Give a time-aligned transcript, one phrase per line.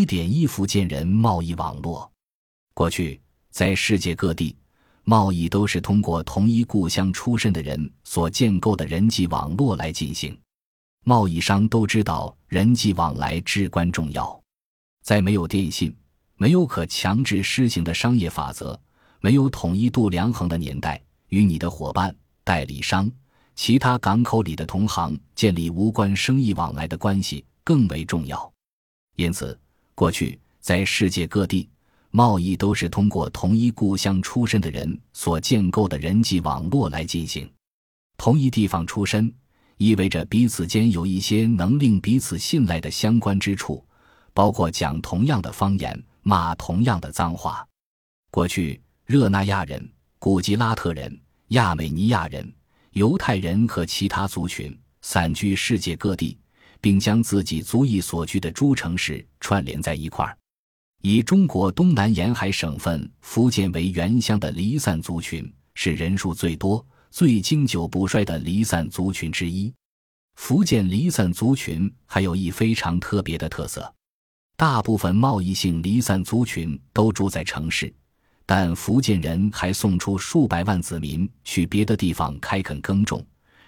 [0.00, 2.10] 一点一福建人贸易网络。
[2.72, 4.56] 过去，在世界各地，
[5.04, 10.34] 贸易都是通过同一故乡出身的人所建构的人际网络来进行。
[11.04, 14.42] 贸易商都知道人际往来至关重要。
[15.02, 15.94] 在没有电信、
[16.36, 18.80] 没有可强制施行的商业法则、
[19.20, 20.98] 没有统一度量衡的年代，
[21.28, 23.12] 与你的伙伴、代理商、
[23.54, 28.50] 其他港口里的同行建立无关生意往来的关系更为重要。
[29.16, 29.58] 因此，
[30.00, 31.68] 过去在世界各地，
[32.10, 37.46] 贸易都是通过同一故乡出身的人所建构的人际网络来进行。
[38.16, 39.30] 同一地方出身，
[39.76, 43.84] 意味着彼此间有一些能令彼此信赖的相关之处，
[44.32, 47.62] 包括讲同样的方言、骂同样的脏话。
[48.30, 49.86] 过去，热那亚人、
[50.18, 52.50] 古吉拉特人、亚美尼亚人、
[52.92, 56.38] 犹太人和其他族群散居世界各地。
[56.80, 60.36] 并将自己族裔所居的诸城市串联在一块儿。
[61.02, 69.72] 以中国东南沿海省份福建为原乡的离散族群，是人数最多、最经久不衰的离散族群之一。
[70.36, 73.92] 福建离散族群还有一非常特别的特色：
[74.56, 77.92] 大部分贸易性离散族群都住在城市，
[78.44, 83.24] 但福建人还送出数百万子民去别的地方开垦耕种。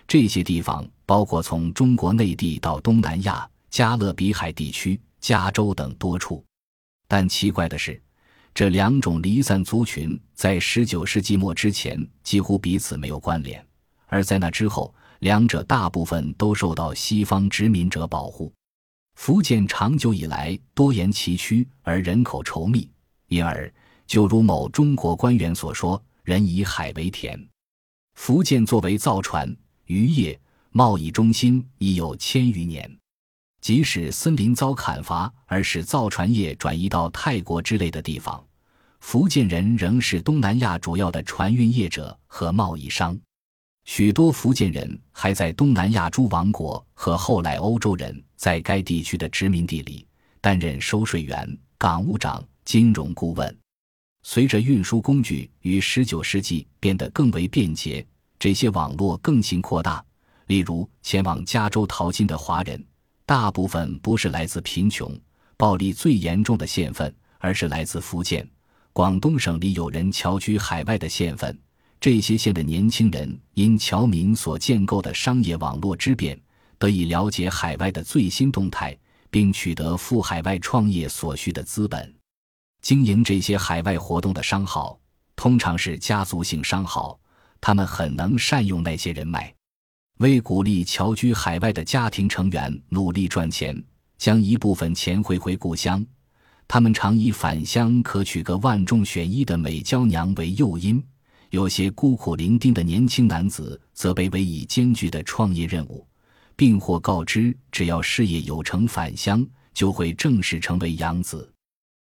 [0.06, 6.44] 这些地方包括从中国内地到东南亚、加勒比海地区、加州等多处，
[7.08, 8.00] 但奇怪的是，
[8.54, 13.64] 这两种离散族群在19世纪末之前几乎彼此没有关联，
[14.06, 18.52] 而在那之后，两者大部分都受到西方殖民者保护。
[19.14, 22.90] 福建长久以来多岩崎岖而人口稠密，
[23.28, 23.72] 因而
[24.06, 27.38] 就如某中国官员所说：“人以海为田。”
[28.14, 29.54] 福建作为造船。
[29.92, 30.40] 渔业
[30.70, 32.90] 贸易中心已有千余年，
[33.60, 38.42] 即使森林遭砍伐而使造船业转移到泰国之类的地方，
[39.00, 43.18] 福建人仍是东南亚主要的船运业者和贸易商。
[43.84, 50.06] 许多福建人还在东南亚诸王国和后来欧洲人在该地区的殖民地里
[50.40, 53.54] 担任收税员、港务长、金融顾问。
[54.22, 58.06] 随着运输工具于十九世纪变得更为便捷。
[58.42, 60.04] 这些网络更新扩大，
[60.46, 62.84] 例如前往加州淘金的华人，
[63.24, 65.16] 大部分不是来自贫穷、
[65.56, 68.44] 暴力最严重的县份，而是来自福建、
[68.92, 71.56] 广东省里有人侨居海外的县份。
[72.00, 76.36] 这些县的年轻人因侨民所建构的商业网络之便，
[76.80, 78.98] 得以了解海外的最新动态，
[79.30, 82.12] 并取得赴海外创业所需的资本。
[82.80, 84.98] 经营这些海外活动的商号，
[85.36, 87.16] 通常是家族性商号。
[87.62, 89.54] 他们很能善用那些人脉，
[90.18, 93.80] 为鼓励侨居海外的家庭成员努力赚钱，
[94.18, 96.04] 将一部分钱汇回故乡。
[96.66, 101.00] 他们常以返乡可娶个万中选一的美娇娘为诱因，
[101.50, 106.04] 有些孤苦伶仃的年轻男子则被委以艰巨的创业任务，
[106.56, 111.48] 并或告知只要事业有成返乡，就会正式成为养子。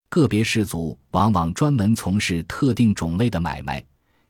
[0.09, 3.81] 个别氏族往往专门从事特定种类的买卖。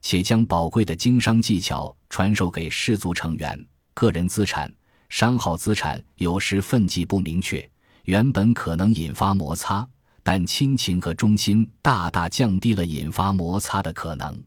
[0.06, 3.68] 且将宝贵的经商技巧传授给氏族成员。
[3.96, 4.72] 个人资产、
[5.10, 7.68] 商号资产有时分际不明确，
[8.04, 9.88] 原本可能引发摩擦，
[10.22, 14.40] 但亲情和忠心大大降低了引发摩擦的可能。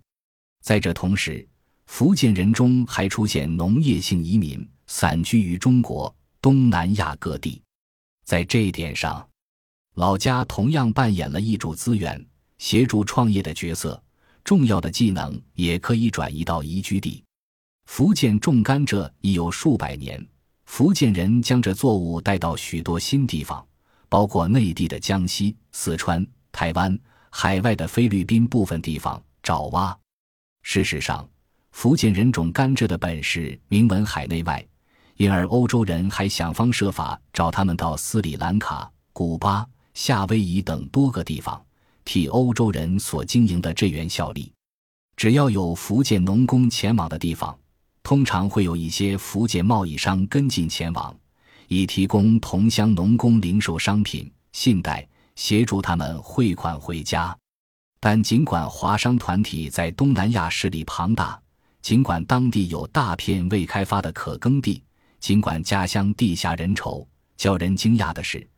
[0.63, 1.45] 在这同时，
[1.87, 7.61] 福建人中还出现农业性移民，散居于中国东南亚各地。
[8.25, 9.29] 在这一点上，
[9.97, 12.25] 老家同样扮演了一主资源、
[12.59, 14.01] 协助创业的角色。
[14.49, 17.23] 重要的技能也可以转移到宜居地。
[17.85, 20.27] 福建种甘蔗已有数百年，
[20.65, 23.63] 福建人将这作物带到许多新地方，
[24.09, 26.99] 包括内地的江西、四川、台湾、
[27.29, 29.23] 海外的菲律宾部分地方。
[29.43, 29.95] 爪哇。
[30.63, 31.29] 事实上，
[31.73, 34.67] 福建人种甘蔗的本事名闻海内外，
[35.19, 41.63] 因而欧洲人还想方设法找他们到斯里兰卡、古巴、夏威夷等多个地方。
[42.09, 44.51] 替欧洲人所经营的这园效力，
[45.15, 47.55] 只要有福建农工前往的地方，
[48.03, 51.15] 通常会有一些福建贸易商跟进前往，
[51.67, 55.07] 以提供同乡农工零售商品、信贷，
[55.37, 57.37] 协助他们汇款回家。
[58.01, 61.39] 但尽管华商团体在东南亚势力庞大，
[61.83, 64.83] 尽管当地有大片未开发的可耕地，
[65.21, 67.07] 尽管家乡地狭人稠，
[67.37, 68.49] 叫人惊讶的是。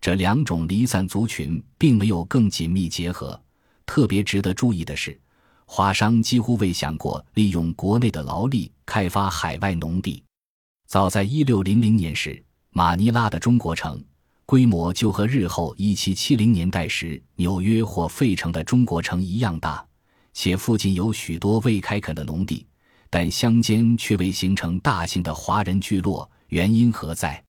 [0.00, 3.40] 这两种离散族群并没有更紧密结合。
[3.84, 5.18] 特别值得注意的是，
[5.64, 10.22] 华商几乎未想过利用国内的劳力开发海外农地。
[10.86, 12.40] 早在1600年时，
[12.70, 14.02] 马尼拉的中国城
[14.44, 19.84] 规模就和日后一七七零年代时纽约或费城的中国城一样大，
[20.32, 22.64] 且附近有许多未开垦的农地，
[23.10, 27.42] 但乡间却未形成大型的华人聚落，原因何在？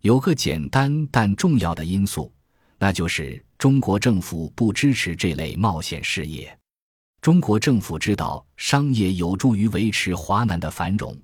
[0.00, 2.32] 有个简单但重要的因素，
[2.78, 6.56] 那就是中国政府不支持这类冒险事业。
[7.20, 11.16] 中国政府知道商业有助于维持华南的繁荣。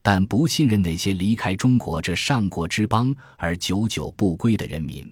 [0.00, 5.04] 但不信任那些离开中国这上国之邦而久久不归的人民，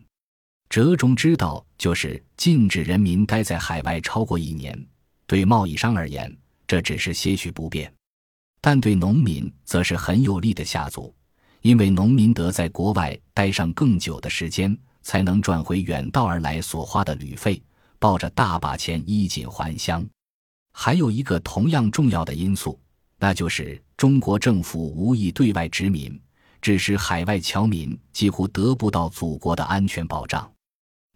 [0.70, 4.86] 折中之道就是禁止人民待在海外超过一年。
[5.26, 6.34] 对贸易商而言，
[6.66, 7.88] 这只是些许不便；
[8.60, 11.14] 但对农民则是很有利的下足，
[11.66, 17.60] 因为农民得在国外待上更久的时间，才能赚回远道而来所花的旅费，
[17.98, 20.06] 抱着大把钱衣锦还乡。
[20.70, 22.78] 还有一个同样重要的因素。
[23.18, 26.16] 那就是中国政府无意对外殖民，
[26.62, 30.48] 致使海外侨民几乎得不到祖国的安全保障，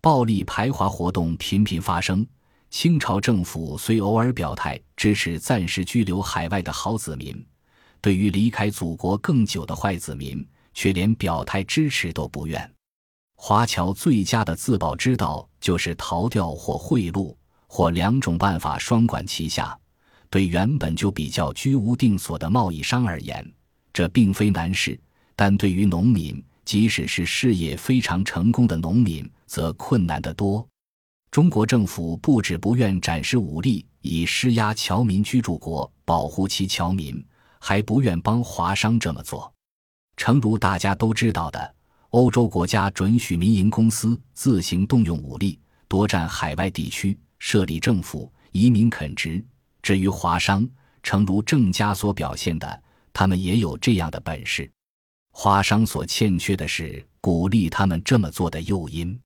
[0.01, 2.27] 暴力排华活动频频发生。
[2.71, 7.41] 清朝政府虽偶尔表态支持暂时居留海外的好子民，
[8.01, 12.71] 对于离开祖国更久的坏子民，却连表态支持都不愿。
[13.37, 17.35] 华侨最佳的自保之道就是逃掉或贿赂，
[17.67, 19.77] 或两种办法双管齐下。
[20.29, 23.45] 对原本就比较居无定所的贸易商而言，
[23.93, 24.95] 这并非难事；
[25.35, 30.65] 但对于农民，即使是事业非常成功的农民，则困难得多。
[31.33, 37.25] 中国政府不止不愿展示武力以施压侨民居住国，保护其侨民，
[37.61, 39.53] 还不愿帮华商这么做。
[40.17, 41.75] 诚如大家都知道的，
[42.11, 49.43] 欧洲国家准许民营公司自行动用武力，夺占海外地区，设立政府，移民垦殖。
[49.81, 50.69] 至于华商，
[51.03, 54.71] 诚如郑家所表现的，他们也有这样的本事。
[55.33, 59.19] 华商所欠缺的是鼓励他们这么做的诱因。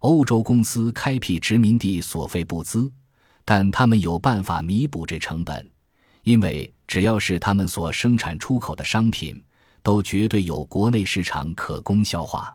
[0.00, 2.92] 欧洲公司开辟殖民地所费不资，
[3.44, 5.70] 但他们有办法弥补这成本，
[6.26, 9.40] 因为只要是他们所生产出口的商品，
[9.80, 12.52] 都绝对有国内市场可供消化。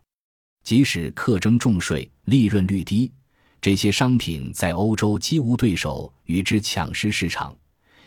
[0.62, 3.10] 即使课征重税，利润率低。
[3.62, 7.56] 这些商品在欧洲几无对手与之抢食市场，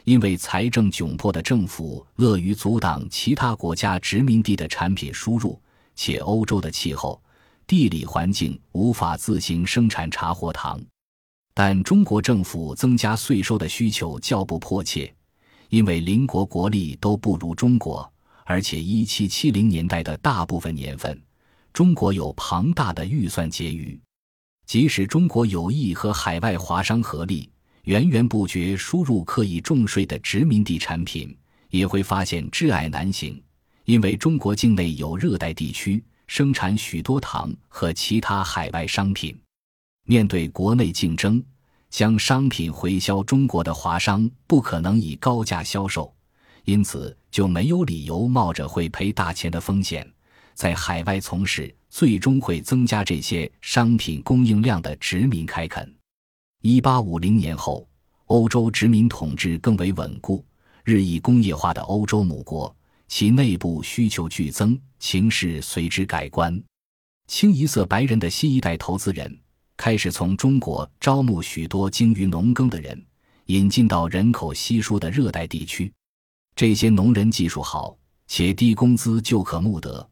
[0.05, 5.59] 因为财政窘迫的政府乐于阻挡其他国家殖民地的产品输入，
[5.97, 7.19] 且欧洲的气候、
[7.67, 10.79] 地理环境无法自行生产茶或糖。
[11.55, 15.11] 但中国政府增加税收的需求较不迫切，
[15.69, 18.11] 因为邻国国力都不如中国，
[18.45, 21.21] 而且一七七零年代的大部分年份，
[21.73, 23.99] 中国有庞大的预算结余。
[24.67, 27.51] 即使中国有意和海外华商合力，
[27.83, 31.37] 源源不绝输入刻意重税的殖民地产品，
[31.71, 33.41] 也会发现挚爱难行。
[33.85, 39.39] 因为中国境内有热带地区，生产许多糖和其他海外商品。
[40.07, 41.43] 面对国内竞争，
[41.95, 46.13] 将商品回销中国的华商不可能以高价销售，
[46.65, 50.05] 因此就没有理由冒着会赔大钱的风险。
[50.55, 55.89] 在海外从事，最终会增加这些商品供应量的殖民开垦。
[56.63, 57.89] 一八五零年后，
[58.25, 60.45] 欧洲殖民统治更为稳固，
[60.83, 62.77] 日益工业化的欧洲母国，
[63.07, 66.61] 其内部需求剧增，情势随之改观。
[67.29, 69.39] 清一色白人的新一代投资人
[69.77, 73.05] 开始从中国招募许多精于农耕的人，
[73.47, 75.93] 引进到人口稀疏的热带地区。
[76.57, 80.09] 这些农人技术好，且低工资就可募得。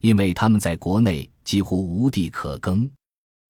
[0.00, 2.88] 因为他们在国内几乎无地可耕，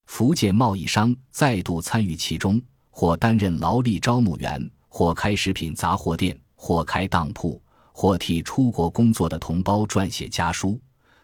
[0.06, 7.60] 福建贸易商再度参与其中，或担任劳力招募员，或开食品杂货店，或开当铺，
[7.92, 10.80] 或替出国工作的同胞撰写家书。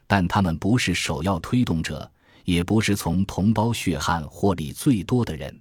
[0.08, 2.10] 但他们不是首要推动者，
[2.44, 5.60] 也不是从同胞血汗获利最多的人。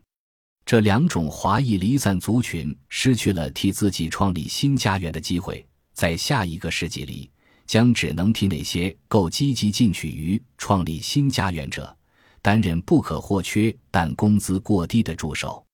[0.65, 7.29] 这两种华裔离散族群失去了替自己创立新家园的机会，在下一个世纪里。
[7.67, 11.95] 将只能替那些够积极进取于创立新家园者
[12.41, 15.65] 担任不可或缺但工资过低的助手。